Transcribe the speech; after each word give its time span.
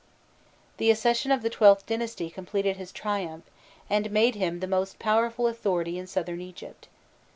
The 0.77 0.89
accession 0.89 1.29
of 1.31 1.43
the 1.43 1.49
XIIth 1.51 1.85
dynasty 1.85 2.31
completed 2.31 2.75
his 2.77 2.91
triumph, 2.91 3.43
and 3.87 4.09
made 4.09 4.33
him 4.33 4.59
the 4.59 4.65
most 4.65 4.97
powerful 4.97 5.45
authority 5.47 5.99
in 5.99 6.07
Southern 6.07 6.41
Egypt. 6.41 6.87